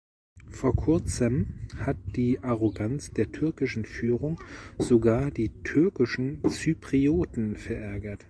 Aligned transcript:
Vor 0.49 0.75
kurzem 0.75 1.67
hat 1.77 1.95
die 2.15 2.39
Arroganz 2.39 3.11
der 3.11 3.31
türkischen 3.31 3.85
Führung 3.85 4.41
sogar 4.79 5.29
die 5.29 5.49
türkischen 5.61 6.41
Zyprioten 6.49 7.55
verärgert. 7.55 8.19